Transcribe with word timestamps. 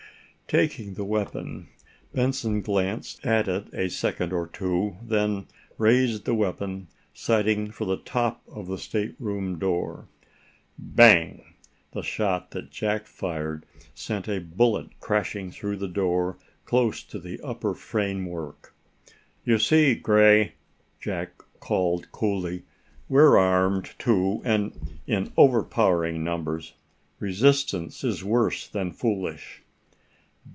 Taking 0.47 0.95
the 0.95 1.05
weapon, 1.05 1.69
Benson 2.13 2.59
glanced 2.59 3.25
at 3.25 3.47
it 3.47 3.73
a 3.73 3.89
second 3.89 4.33
or 4.33 4.47
two, 4.47 4.97
then 5.01 5.47
raised 5.77 6.25
the 6.25 6.35
weapon, 6.35 6.89
sighting 7.13 7.71
for 7.71 7.85
the 7.85 7.95
top 7.95 8.41
of 8.51 8.67
the 8.67 8.77
stateroom 8.77 9.57
door. 9.59 10.09
Bang! 10.77 11.53
The 11.93 12.01
shot 12.01 12.51
that 12.51 12.69
Jack 12.69 13.07
fired 13.07 13.65
sent 13.95 14.27
a 14.27 14.39
bullet 14.41 14.89
crashing 14.99 15.51
through 15.51 15.77
the 15.77 15.87
door 15.87 16.37
close 16.65 17.01
to 17.03 17.17
the 17.17 17.39
upper 17.41 17.73
framework. 17.73 18.75
"You 19.45 19.57
see, 19.57 19.95
Gray!" 19.95 20.55
Jack 20.99 21.41
called 21.61 22.11
coolly, 22.11 22.63
"we're 23.07 23.37
armed, 23.37 23.91
too, 23.97 24.41
and 24.43 24.99
in 25.07 25.31
overpowering 25.37 26.25
numbers. 26.25 26.73
Resistance 27.21 28.03
is 28.03 28.21
worse 28.21 28.67
than 28.67 28.91
foolish." 28.91 29.61